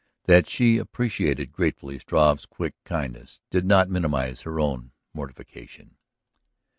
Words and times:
That 0.23 0.49
she 0.49 0.79
appreciated 0.79 1.51
gratefully 1.51 1.99
Struve's 1.99 2.47
quick 2.47 2.73
kindness 2.85 3.39
did 3.51 3.67
not 3.67 3.87
minimize 3.87 4.41
her 4.41 4.59
own 4.59 4.93
mortification. 5.13 5.95